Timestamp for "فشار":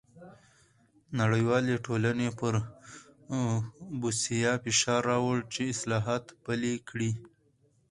4.63-5.01